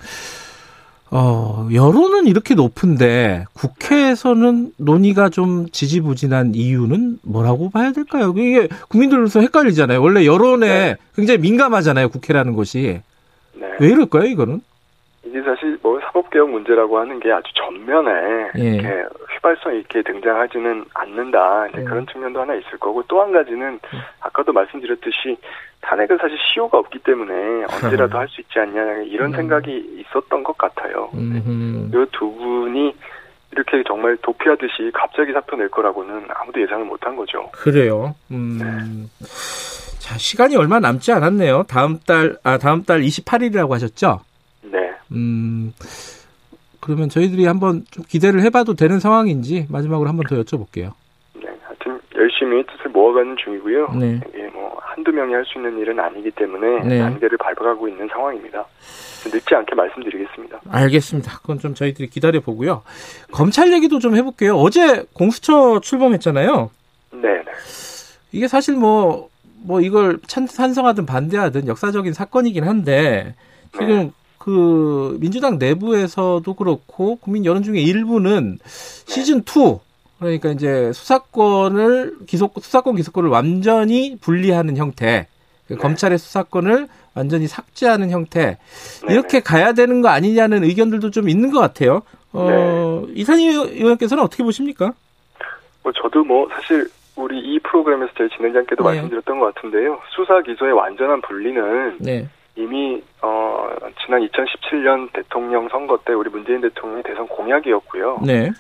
어, 1.11 1.67
여론은 1.73 2.27
이렇게 2.27 2.55
높은데 2.55 3.47
국회에서는 3.55 4.73
논의가 4.77 5.31
좀 5.31 5.69
지지부진한 5.71 6.55
이유는 6.55 7.21
뭐라고 7.23 7.71
봐야 7.71 7.93
될까요? 7.93 8.35
이게 8.37 8.69
국민들로서 8.89 9.41
헷갈리잖아요. 9.41 10.03
원래 10.03 10.27
여론에 10.27 10.67
네. 10.67 10.97
굉장히 11.17 11.41
민감하잖아요. 11.41 12.11
국회라는 12.11 12.53
것이. 12.55 13.01
네. 13.55 13.67
왜 13.81 13.89
이럴까요, 13.89 14.25
이거는? 14.25 14.61
이게 15.25 15.43
사실 15.43 15.79
뭐 15.83 16.01
사법개혁 16.01 16.49
문제라고 16.51 16.99
하는 16.99 17.19
게 17.21 17.31
아주 17.33 17.53
전면에 17.55 18.51
예. 18.57 18.61
이렇게 18.63 19.05
휘발성 19.35 19.75
있게 19.77 20.03
등장하지는 20.03 20.85
않는다. 20.95 21.67
이제 21.69 21.79
음. 21.79 21.85
그런 21.85 22.07
측면도 22.07 22.41
하나 22.41 22.55
있을 22.55 22.79
거고 22.79 23.03
또 23.09 23.21
한 23.21 23.33
가지는 23.33 23.81
아까도 24.21 24.53
말씀드렸듯이 24.53 25.37
탄핵은 25.81 26.19
사실 26.19 26.37
시효가 26.39 26.79
없기 26.79 27.01
때문에 27.01 27.35
언제라도 27.65 28.17
할 28.19 28.29
수 28.29 28.41
있지 28.41 28.59
않냐 28.59 29.03
이런 29.07 29.33
음. 29.33 29.37
생각이 29.37 30.05
있었던 30.09 30.43
것 30.45 30.57
같아요. 30.57 31.11
음, 31.15 31.89
이두 31.89 32.33
분이 32.35 32.95
이렇게 33.53 33.83
정말 33.87 34.17
도피하듯이 34.23 34.91
갑자기 34.95 35.33
사표 35.33 35.57
낼 35.57 35.69
거라고는 35.69 36.27
아무도 36.35 36.61
예상을 36.63 36.85
못 36.85 37.05
한 37.05 37.17
거죠. 37.17 37.49
그래요. 37.53 38.15
음. 38.31 39.09
자, 39.99 40.17
시간이 40.17 40.57
얼마 40.57 40.79
남지 40.81 41.13
않았네요. 41.13 41.65
다음 41.69 41.99
달, 42.07 42.37
아, 42.45 42.57
다음 42.59 42.83
달 42.85 43.01
28일이라고 43.01 43.71
하셨죠? 43.73 44.21
네. 45.11 45.17
음, 45.17 45.73
그러면 46.81 47.09
저희들이 47.09 47.45
한번 47.47 47.85
좀 47.91 48.05
기대를 48.09 48.41
해봐도 48.43 48.75
되는 48.75 49.01
상황인지 49.01 49.67
마지막으로 49.69 50.09
한번 50.09 50.27
더 50.27 50.37
여쭤볼게요. 50.43 50.93
네. 51.35 51.49
하여튼 51.63 52.01
열심히 52.17 52.65
뜻을 52.67 52.91
모아가는 52.91 53.37
중이고요. 53.45 53.89
네. 53.99 54.21
이게 54.29 54.49
뭐 54.53 54.79
한두 54.81 55.11
명이 55.13 55.33
할 55.35 55.45
수 55.45 55.59
있는 55.59 55.79
일은 55.79 55.99
아니기 55.99 56.31
때문에 56.31 56.85
네. 56.85 56.99
단계를 57.01 57.37
밟아가고 57.39 57.89
있는 57.89 58.09
상황입니다. 58.09 58.65
늦지 59.27 59.55
않게 59.55 59.75
말씀드리겠습니다. 59.75 60.61
알겠습니다. 60.71 61.39
그건 61.41 61.59
좀 61.59 61.75
저희들이 61.75 62.09
기다려 62.09 62.41
보고요. 62.41 62.83
검찰 63.33 63.73
얘기도 63.73 63.99
좀 63.99 64.15
해볼게요. 64.17 64.55
어제 64.57 65.05
공수처 65.13 65.81
출범했잖아요. 65.81 66.71
네, 67.13 67.29
네. 67.29 67.45
이게 68.31 68.47
사실 68.47 68.77
뭐, 68.77 69.29
뭐 69.65 69.81
이걸 69.81 70.21
찬, 70.29 70.47
찬성하든 70.47 71.05
반대하든 71.07 71.67
역사적인 71.67 72.13
사건이긴 72.13 72.65
한데, 72.65 73.35
지금 73.73 74.13
그 74.39 75.17
민주당 75.21 75.59
내부에서도 75.59 76.53
그렇고, 76.55 77.17
국민 77.17 77.45
여론 77.45 77.63
중에 77.63 77.81
일부는 77.81 78.59
시즌 78.65 79.39
2, 79.41 79.79
그러니까 80.19 80.51
이제 80.51 80.93
수사권을, 80.93 82.19
기소, 82.27 82.51
수사권 82.61 82.97
기소권을 82.97 83.31
완전히 83.31 84.17
분리하는 84.21 84.77
형태, 84.77 85.27
그 85.67 85.75
네. 85.75 85.79
검찰의 85.79 86.19
수사권을 86.19 86.89
완전히 87.15 87.47
삭제하는 87.47 88.11
형태, 88.11 88.59
네, 89.07 89.13
이렇게 89.13 89.41
가야 89.41 89.73
되는 89.73 90.01
거 90.01 90.09
아니냐는 90.09 90.65
의견들도 90.65 91.11
좀 91.11 91.29
있는 91.29 91.51
것 91.51 91.61
같아요. 91.61 92.03
어, 92.33 93.05
이산희 93.15 93.47
의원께서는 93.49 94.23
어떻게 94.23 94.43
보십니까? 94.43 94.93
뭐 95.83 95.93
저도 95.93 96.25
뭐 96.25 96.49
사실 96.53 96.89
우리 97.17 97.39
이 97.39 97.59
프로그램에서 97.61 98.13
저희 98.17 98.29
진행자께도 98.37 98.85
네. 98.85 98.91
말씀드렸던 98.91 99.39
것 99.41 99.55
같은데요. 99.55 100.01
수사 100.15 100.41
기소의 100.43 100.73
완전한 100.73 101.21
분리는 101.23 101.97
네. 101.99 102.29
이미 102.63 103.01
어 103.23 103.69
지난 104.05 104.21
2017년 104.27 105.13
대통령 105.13 105.69
선거 105.69 105.97
때 106.05 106.13
우리 106.13 106.29
문재인 106.29 106.61
대통령의 106.61 107.05
대선 107.05 107.27
공약이었고요. 107.29 108.19
네. 108.27 108.51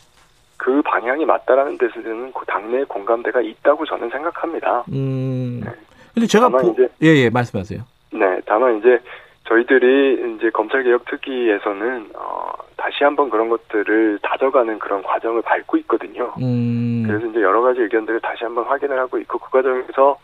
그 0.57 0.81
방향이 0.83 1.25
맞다라는 1.25 1.76
데서는 1.78 2.33
그 2.33 2.47
당내의 2.47 2.85
공감대가 2.85 3.40
있다고 3.40 3.85
저는 3.87 4.09
생각합니다. 4.11 4.85
음. 4.93 5.61
네. 5.64 5.71
근데 6.14 6.26
제가 6.28 6.47
다만 6.47 6.62
보, 6.62 6.69
이제- 6.73 6.88
예, 7.02 7.09
예, 7.25 7.31
말씀하세요. 7.31 7.81
네, 8.12 8.40
다만 8.47 8.78
이제 8.78 9.00
저희들이 9.49 10.37
이제 10.37 10.50
검찰개혁 10.50 11.05
특위에서는 11.07 12.11
어 12.14 12.52
다시 12.76 13.02
한번 13.02 13.31
그런 13.31 13.49
것들을 13.49 14.21
다져가는 14.23 14.78
그런 14.78 15.02
과정을 15.02 15.43
밟고 15.43 15.76
있거든요. 15.78 16.33
음. 16.40 17.02
그래서 17.05 17.26
이제 17.26 17.40
여러 17.43 17.62
가지 17.62 17.81
의견들을 17.81 18.21
다시 18.21 18.45
한번 18.45 18.64
확인을 18.64 18.97
하고 18.99 19.19
있고 19.19 19.38
그 19.38 19.50
과정에서 19.50 20.19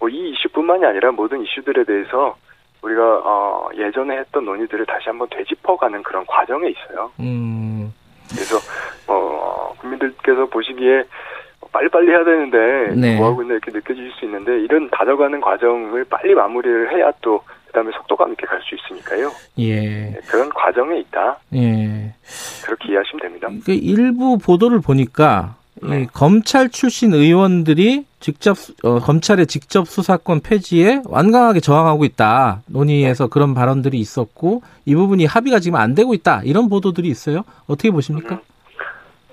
뭐 0.00 0.08
이 0.08 0.30
이슈뿐만이 0.30 0.86
아니라 0.86 1.10
모든 1.10 1.42
이슈들에 1.42 1.84
대해서 1.84 2.36
우리가 2.82 3.22
어 3.24 3.68
예전에 3.76 4.18
했던 4.18 4.44
논의들을 4.44 4.86
다시 4.86 5.08
한번 5.08 5.28
되짚어가는 5.30 6.02
그런 6.02 6.24
과정에 6.26 6.68
있어요. 6.70 7.10
음. 7.20 7.92
그래서 8.30 8.56
어 9.06 9.74
국민들께서 9.80 10.46
보시기에 10.46 11.04
빨리빨리 11.72 12.10
해야 12.10 12.24
되는데 12.24 12.94
네. 12.94 13.16
뭐 13.16 13.26
하고 13.30 13.42
있나 13.42 13.54
이렇게 13.54 13.70
느껴질 13.72 14.10
수 14.12 14.24
있는데 14.24 14.60
이런 14.60 14.88
다져가는 14.90 15.40
과정을 15.40 16.04
빨리 16.04 16.34
마무리를 16.34 16.92
해야 16.92 17.10
또 17.20 17.42
그다음에 17.66 17.90
속도감 17.92 18.32
있게 18.32 18.46
갈 18.46 18.58
수 18.62 18.74
있으니까요. 18.74 19.30
예. 19.58 19.80
네, 19.80 20.18
그런 20.28 20.48
과정에 20.50 20.98
있다 21.00 21.38
예. 21.54 22.14
그렇게 22.64 22.88
이해하시면 22.88 23.20
됩니다. 23.22 23.48
그 23.64 23.72
일부 23.72 24.38
보도를 24.38 24.80
보니까 24.80 25.56
네. 25.82 26.02
이 26.02 26.06
검찰 26.06 26.68
출신 26.68 27.12
의원들이 27.14 28.04
직접 28.20 28.56
수- 28.56 28.74
어, 28.82 28.98
검찰의 28.98 29.46
직접 29.46 29.86
수사권 29.86 30.40
폐지에 30.40 31.02
완강하게 31.06 31.60
저항하고 31.60 32.04
있다. 32.04 32.62
논의에서 32.66 33.28
그런 33.28 33.54
발언들이 33.54 33.98
있었고 33.98 34.62
이 34.86 34.94
부분이 34.94 35.24
합의가 35.26 35.60
지금 35.60 35.78
안 35.78 35.94
되고 35.94 36.14
있다. 36.14 36.42
이런 36.44 36.68
보도들이 36.68 37.08
있어요. 37.08 37.42
어떻게 37.66 37.90
보십니까? 37.90 38.34
음. 38.36 38.40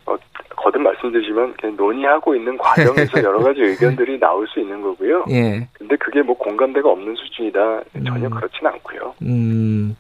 어, 0.06 0.16
거듭 0.56 0.82
말씀드리지만 0.82 1.54
그냥 1.60 1.76
논의하고 1.76 2.36
있는 2.36 2.58
과정에서 2.58 3.24
여러 3.24 3.40
가지 3.44 3.62
의견들이 4.06 4.20
나올 4.20 4.48
수 4.48 4.60
있는 4.60 4.82
거고요. 4.82 5.26
예. 5.32 5.68
근데 5.74 5.96
그게 5.98 6.22
뭐 6.22 6.38
공감대가 6.38 6.90
없는 6.90 7.16
수준이다 7.16 7.60
전혀 8.06 8.28
음. 8.28 8.30
그렇진 8.32 8.66
않고요. 8.68 9.14
음. 9.24 9.96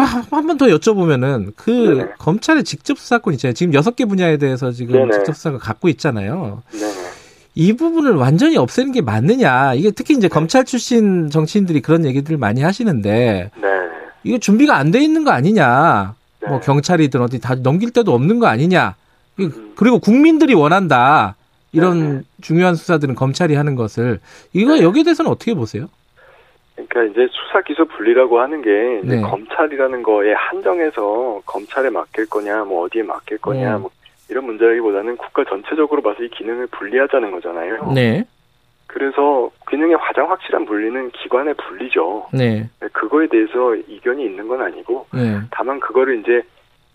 한 0.00 0.46
번 0.46 0.58
더 0.58 0.66
여쭤보면은 0.66 1.52
그 1.56 1.70
네네. 1.70 2.06
검찰의 2.18 2.64
직접 2.64 2.98
수사권 2.98 3.34
있잖아요. 3.34 3.54
지금 3.54 3.74
여섯 3.74 3.94
개 3.96 4.04
분야에 4.04 4.36
대해서 4.38 4.72
지금 4.72 4.94
네네. 4.94 5.12
직접 5.12 5.36
수사권 5.36 5.58
갖고 5.60 5.88
있잖아요. 5.90 6.62
네네. 6.72 6.92
이 7.54 7.72
부분을 7.74 8.12
완전히 8.14 8.56
없애는 8.56 8.92
게 8.92 9.02
맞느냐. 9.02 9.74
이게 9.74 9.90
특히 9.90 10.14
이제 10.14 10.28
검찰 10.28 10.64
출신 10.64 11.28
정치인들이 11.30 11.82
그런 11.82 12.04
얘기들을 12.06 12.38
많이 12.38 12.62
하시는데 12.62 13.50
네. 13.60 13.68
이거 14.24 14.38
준비가 14.38 14.76
안 14.76 14.90
돼 14.90 15.02
있는 15.02 15.24
거 15.24 15.30
아니냐. 15.32 16.14
네. 16.40 16.48
뭐 16.48 16.60
경찰이든 16.60 17.20
어디 17.20 17.38
다 17.40 17.54
넘길 17.54 17.90
데도 17.90 18.14
없는 18.14 18.38
거 18.38 18.46
아니냐. 18.46 18.94
음. 19.40 19.72
그리고 19.76 19.98
국민들이 19.98 20.54
원한다. 20.54 21.36
이런. 21.72 22.24
중요한 22.40 22.74
수사들은 22.74 23.14
검찰이 23.14 23.54
하는 23.54 23.76
것을 23.76 24.20
이거 24.52 24.74
네. 24.74 24.82
여기에 24.82 25.04
대해서는 25.04 25.30
어떻게 25.30 25.54
보세요? 25.54 25.88
그러니까 26.88 27.04
이제 27.04 27.28
수사 27.32 27.60
기소 27.62 27.84
분리라고 27.84 28.40
하는 28.40 28.62
게 28.62 29.00
네. 29.04 29.20
검찰이라는 29.20 30.02
거에 30.02 30.32
한정해서 30.32 31.40
검찰에 31.46 31.90
맡길 31.90 32.28
거냐, 32.28 32.64
뭐 32.64 32.84
어디에 32.84 33.02
맡길 33.02 33.38
거냐, 33.38 33.72
네. 33.74 33.78
뭐 33.78 33.90
이런 34.28 34.44
문제라기보다는 34.46 35.16
국가 35.16 35.44
전체적으로 35.44 36.02
봐서 36.02 36.22
이 36.22 36.28
기능을 36.28 36.68
분리하자는 36.68 37.30
거잖아요. 37.32 37.92
네. 37.94 38.24
그래서 38.86 39.50
기능의 39.70 39.96
가장 39.98 40.30
확실한 40.30 40.66
분리는 40.66 41.10
기관의 41.10 41.54
분리죠. 41.54 42.28
네. 42.32 42.68
그거에 42.92 43.26
대해서 43.26 43.74
이견이 43.74 44.24
있는 44.24 44.48
건 44.48 44.60
아니고, 44.60 45.06
네. 45.14 45.38
다만 45.50 45.80
그거를 45.80 46.20
이제 46.20 46.42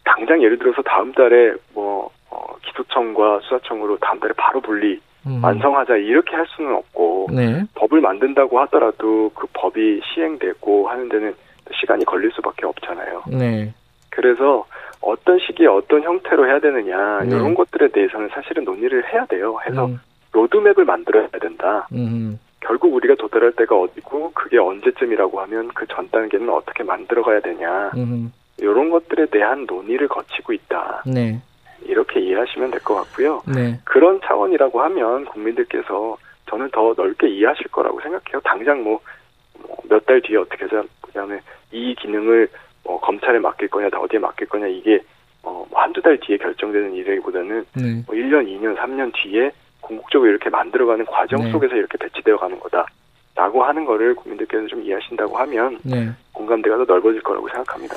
당장 0.03 0.41
예를 0.41 0.57
들어서 0.57 0.81
다음 0.83 1.11
달에 1.11 1.53
뭐 1.73 2.09
어, 2.29 2.55
기소청과 2.63 3.39
수사청으로 3.43 3.97
다음 3.97 4.19
달에 4.19 4.33
바로 4.37 4.61
분리 4.61 4.99
음. 5.25 5.43
완성하자 5.43 5.97
이렇게 5.97 6.35
할 6.35 6.45
수는 6.55 6.73
없고 6.73 7.16
네. 7.31 7.63
법을 7.75 8.01
만든다고 8.01 8.59
하더라도 8.61 9.31
그 9.33 9.47
법이 9.53 10.01
시행되고 10.13 10.89
하는 10.89 11.09
데는 11.09 11.33
시간이 11.79 12.05
걸릴 12.05 12.31
수밖에 12.31 12.65
없잖아요. 12.65 13.23
네. 13.27 13.73
그래서 14.09 14.65
어떤 15.01 15.37
시기에 15.39 15.67
어떤 15.67 16.01
형태로 16.03 16.47
해야 16.47 16.59
되느냐 16.59 17.21
네. 17.23 17.35
이런 17.35 17.53
것들에 17.53 17.89
대해서는 17.89 18.29
사실은 18.29 18.63
논의를 18.63 19.11
해야 19.13 19.25
돼요. 19.25 19.57
해서 19.67 19.85
음. 19.85 19.99
로드맵을 20.33 20.85
만들어야 20.85 21.27
된다. 21.41 21.87
음. 21.93 22.39
결국 22.59 22.93
우리가 22.95 23.15
도달할 23.15 23.51
때가 23.53 23.75
어디고 23.77 24.31
그게 24.33 24.57
언제쯤이라고 24.57 25.39
하면 25.41 25.67
그 25.69 25.85
전 25.87 26.09
단계는 26.09 26.49
어떻게 26.49 26.83
만들어가야 26.83 27.39
되냐. 27.41 27.91
음. 27.95 28.31
이런 28.59 28.89
것들에 28.89 29.27
대한 29.27 29.65
논의를 29.67 30.07
거치고 30.07 30.51
있다. 30.53 31.03
네. 31.05 31.39
이렇게 31.85 32.19
이해하시면 32.19 32.71
될 32.71 32.79
것 32.81 32.95
같고요. 32.95 33.43
네. 33.53 33.79
그런 33.85 34.19
차원이라고 34.25 34.81
하면 34.81 35.25
국민들께서 35.25 36.17
저는 36.49 36.69
더 36.71 36.93
넓게 36.95 37.29
이해하실 37.29 37.67
거라고 37.67 37.99
생각해요. 38.01 38.41
당장 38.43 38.83
뭐 38.83 38.99
몇달 39.89 40.17
뭐 40.19 40.27
뒤에 40.27 40.37
어떻게 40.37 40.65
해서 40.65 40.83
그다음에 41.01 41.39
이 41.71 41.95
기능을 41.95 42.49
뭐 42.83 42.99
검찰에 42.99 43.39
맡길 43.39 43.67
거냐, 43.69 43.89
다 43.89 43.99
어디에 43.99 44.19
맡길 44.19 44.47
거냐 44.47 44.67
이게 44.67 45.01
어, 45.43 45.65
뭐 45.69 45.81
한두 45.81 46.01
달 46.01 46.19
뒤에 46.19 46.37
결정되는 46.37 46.93
일이기보다는 46.93 47.65
네. 47.75 48.03
뭐 48.05 48.15
1년, 48.15 48.47
2년, 48.47 48.75
3년 48.77 49.11
뒤에 49.13 49.51
궁극적으로 49.81 50.29
이렇게 50.29 50.49
만들어가는 50.49 51.05
과정 51.05 51.41
네. 51.41 51.51
속에서 51.51 51.75
이렇게 51.75 51.97
배치되어 51.97 52.37
가는 52.37 52.59
거다. 52.59 52.85
라고 53.35 53.63
하는 53.63 53.85
거를 53.85 54.15
국민들께서 54.15 54.65
좀 54.65 54.81
이해하신다고 54.81 55.37
하면 55.37 55.77
네. 55.83 56.09
공감대가 56.33 56.75
더 56.77 56.85
넓어질 56.85 57.21
거라고 57.21 57.47
생각합니다. 57.49 57.95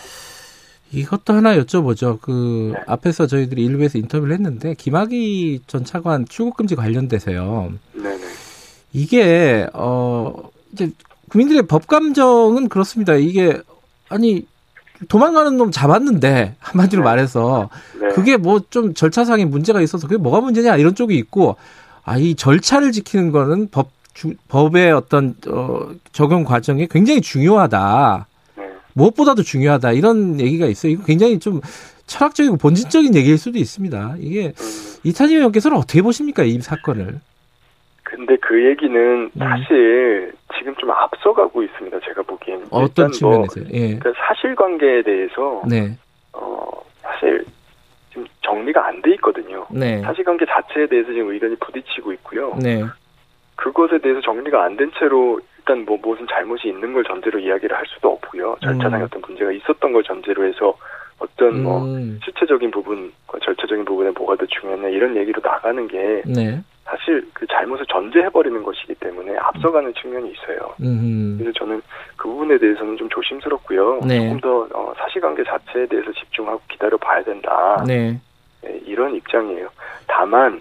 이것도 0.92 1.32
하나 1.32 1.56
여쭤보죠. 1.56 2.20
그 2.20 2.72
네. 2.74 2.80
앞에서 2.86 3.26
저희들이 3.26 3.64
일부에서 3.64 3.96
인터뷰를 3.96 4.34
했는데 4.34 4.74
김학의 4.74 5.60
전 5.66 5.84
차관 5.84 6.26
출국 6.26 6.58
금지 6.58 6.76
관련돼서요. 6.76 7.72
네, 7.94 8.02
네. 8.02 8.09
이게 8.92 9.66
어 9.72 10.34
이제 10.72 10.90
국민들의 11.30 11.62
법 11.62 11.86
감정은 11.86 12.68
그렇습니다. 12.68 13.14
이게 13.14 13.60
아니 14.08 14.46
도망가는 15.08 15.56
놈 15.56 15.70
잡았는데 15.70 16.56
한마디로 16.58 17.02
네. 17.02 17.04
말해서 17.04 17.70
네. 18.00 18.08
그게 18.08 18.36
뭐 18.36 18.60
좀 18.70 18.94
절차상의 18.94 19.46
문제가 19.46 19.80
있어서 19.80 20.06
그게 20.06 20.18
뭐가 20.18 20.40
문제냐 20.40 20.76
이런 20.76 20.94
쪽이 20.94 21.16
있고 21.16 21.56
아 22.04 22.18
이 22.18 22.34
절차를 22.34 22.92
지키는 22.92 23.30
거는 23.30 23.68
법 23.70 23.90
주, 24.14 24.34
법의 24.48 24.90
어떤 24.92 25.36
어, 25.48 25.90
적용 26.12 26.44
과정이 26.44 26.88
굉장히 26.88 27.20
중요하다. 27.20 28.26
무엇보다도 28.94 29.44
중요하다 29.44 29.92
이런 29.92 30.40
얘기가 30.40 30.66
있어요. 30.66 30.92
이거 30.92 31.04
굉장히 31.04 31.38
좀 31.38 31.60
철학적이고 32.06 32.56
본질적인 32.56 33.14
얘기일 33.14 33.38
수도 33.38 33.58
있습니다. 33.58 34.16
이게 34.18 34.52
음. 34.60 34.94
이탄희 35.04 35.36
의원께서는 35.36 35.76
어떻게 35.76 36.02
보십니까 36.02 36.42
이 36.42 36.60
사건을? 36.60 37.20
근데 38.10 38.36
그 38.36 38.64
얘기는 38.64 38.98
음. 38.98 39.30
사실 39.38 40.32
음. 40.32 40.38
지금 40.58 40.74
좀 40.76 40.90
앞서가고 40.90 41.62
있습니다. 41.62 42.00
제가 42.00 42.22
보기에는 42.22 42.66
어떤 42.70 43.06
뭐 43.06 43.12
측면에서요? 43.12 43.64
뭐 43.64 43.72
예. 43.72 43.98
그 43.98 44.12
사실관계에 44.16 45.02
대해서 45.02 45.62
네. 45.68 45.96
어 46.32 46.68
사실 47.00 47.44
지금 48.10 48.26
정리가 48.42 48.84
안 48.84 49.00
돼 49.02 49.12
있거든요. 49.14 49.64
네. 49.70 50.00
사실관계 50.02 50.44
자체에 50.46 50.86
대해서 50.88 51.12
지금 51.12 51.30
의견이 51.30 51.54
부딪히고 51.60 52.12
있고요. 52.14 52.56
네. 52.60 52.82
그것에 53.54 53.98
대해서 53.98 54.20
정리가 54.22 54.64
안 54.64 54.76
된 54.76 54.90
채로 54.98 55.40
일단 55.58 55.84
뭐 55.84 55.96
무슨 56.02 56.26
잘못이 56.26 56.68
있는 56.68 56.92
걸 56.92 57.04
전제로 57.04 57.38
이야기를 57.38 57.76
할 57.76 57.84
수도 57.86 58.10
없고요. 58.10 58.56
절차상의 58.62 59.00
음. 59.02 59.04
어떤 59.04 59.22
문제가 59.24 59.52
있었던 59.52 59.92
걸 59.92 60.02
전제로 60.02 60.44
해서 60.44 60.74
어떤 61.20 61.62
뭐 61.62 61.84
음. 61.84 61.84
뭐 61.84 62.18
실체적인 62.24 62.70
부분과 62.72 63.38
절차적인 63.40 63.84
부분에 63.84 64.10
뭐가 64.10 64.34
더 64.36 64.46
중요하냐 64.46 64.88
이런 64.88 65.16
얘기로 65.16 65.40
나가는 65.44 65.86
게 65.86 66.22
네. 66.26 66.60
사실 66.90 67.24
그 67.32 67.46
잘못을 67.46 67.86
전제해버리는 67.86 68.62
것이기 68.64 68.96
때문에 68.96 69.36
앞서가는 69.38 69.94
측면이 69.94 70.32
있어요. 70.32 70.74
음. 70.82 71.36
그래서 71.38 71.56
저는 71.58 71.80
그 72.16 72.28
부분에 72.28 72.58
대해서는 72.58 72.96
좀 72.96 73.08
조심스럽고요. 73.08 74.00
네. 74.06 74.18
조금 74.18 74.40
더 74.40 74.68
어, 74.74 74.92
사실관계 74.98 75.44
자체에 75.44 75.86
대해서 75.86 76.12
집중하고 76.12 76.60
기다려 76.68 76.96
봐야 76.96 77.22
된다. 77.22 77.84
네. 77.86 78.18
네, 78.62 78.80
이런 78.84 79.14
입장이에요. 79.14 79.68
다만 80.08 80.60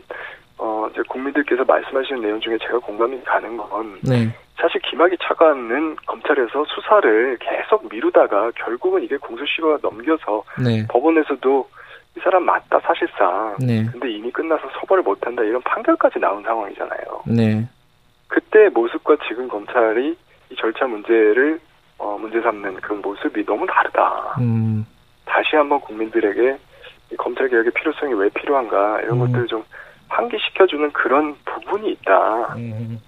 어, 0.59 0.87
이제 0.91 1.01
국민들께서 1.07 1.63
말씀하시는 1.65 2.21
내용 2.21 2.39
중에 2.39 2.59
제가 2.59 2.77
공감이 2.79 3.19
가는 3.23 3.57
건 3.57 3.99
네. 4.03 4.29
사실 4.57 4.79
김학의 4.81 5.17
차관은 5.23 5.95
검찰에서 6.05 6.65
수사를 6.65 7.37
계속 7.39 7.87
미루다가 7.89 8.51
결국은 8.55 9.03
이게 9.03 9.17
공소시효가 9.17 9.79
넘겨서 9.81 10.43
네. 10.63 10.85
법원에서도 10.89 11.67
이 12.17 12.19
사람 12.21 12.43
맞다 12.43 12.79
사실상 12.79 13.55
네. 13.59 13.85
근데 13.91 14.09
이미 14.11 14.31
끝나서 14.31 14.69
처벌을 14.79 15.03
못한다 15.03 15.43
이런 15.43 15.61
판결까지 15.61 16.19
나온 16.19 16.43
상황이잖아요. 16.43 17.23
네. 17.27 17.67
그때 18.27 18.69
모습과 18.69 19.17
지금 19.27 19.47
검찰이 19.47 20.17
이 20.49 20.55
절차 20.55 20.85
문제를 20.85 21.59
어, 21.97 22.17
문제 22.19 22.41
삼는 22.41 22.75
그런 22.75 23.01
모습이 23.01 23.45
너무 23.45 23.65
다르다. 23.67 24.35
음. 24.39 24.85
다시 25.25 25.55
한번 25.55 25.79
국민들에게 25.81 26.57
검찰 27.17 27.49
개혁의 27.49 27.71
필요성이 27.73 28.13
왜 28.13 28.29
필요한가 28.29 29.01
이런 29.01 29.19
음. 29.19 29.27
것들을 29.27 29.47
좀 29.47 29.63
환기시켜주는 30.07 30.91
그런 30.91 31.35
부분이 31.45 31.91
있다. 31.91 32.55
음. 32.55 32.99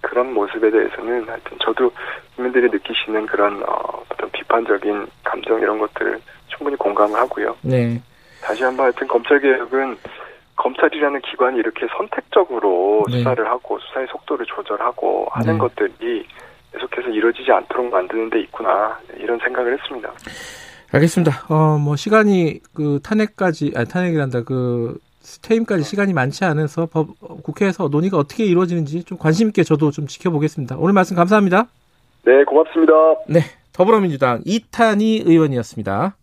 그런 0.00 0.32
모습에 0.32 0.70
대해서는 0.70 1.28
하여튼 1.28 1.58
저도 1.60 1.90
국민들이 2.34 2.68
느끼시는 2.70 3.26
그런 3.26 3.62
어, 3.62 4.02
어떤 4.10 4.30
비판적인 4.30 5.06
감정 5.24 5.60
이런 5.60 5.78
것들을 5.78 6.20
충분히 6.48 6.76
공감을 6.76 7.18
하고요. 7.18 7.56
네. 7.62 8.00
다시 8.42 8.62
한번 8.64 8.84
하여튼 8.84 9.06
검찰 9.08 9.40
개혁은 9.40 9.96
검찰이라는 10.56 11.20
기관이 11.22 11.58
이렇게 11.58 11.86
선택적으로 11.96 13.04
네. 13.10 13.18
수사를 13.18 13.46
하고 13.46 13.78
수사의 13.78 14.06
속도를 14.10 14.44
조절하고 14.46 15.28
하는 15.30 15.54
네. 15.54 15.58
것들이 15.58 16.26
계속해서 16.72 17.08
이루어지지 17.08 17.50
않도록 17.50 17.90
만드는 17.90 18.30
데 18.30 18.40
있구나 18.40 18.98
이런 19.16 19.38
생각을 19.38 19.78
했습니다. 19.78 20.12
알겠습니다. 20.92 21.46
어, 21.48 21.78
뭐 21.78 21.96
시간이 21.96 22.60
그 22.74 23.00
탄핵까지 23.02 23.72
아니 23.74 23.88
탄핵이란다 23.88 24.42
그 24.42 24.98
퇴임까지 25.42 25.84
시간이 25.84 26.12
많지 26.12 26.44
않아서 26.44 26.86
법, 26.86 27.08
국회에서 27.42 27.88
논의가 27.88 28.16
어떻게 28.16 28.44
이루어지는지 28.44 29.04
좀 29.04 29.16
관심 29.18 29.48
있게 29.48 29.62
저도 29.62 29.90
좀 29.90 30.06
지켜보겠습니다. 30.06 30.76
오늘 30.78 30.92
말씀 30.92 31.16
감사합니다. 31.16 31.66
네, 32.24 32.44
고맙습니다. 32.44 32.92
네, 33.28 33.40
더불어민주당 33.72 34.42
이탄희 34.44 35.22
의원이었습니다. 35.26 36.16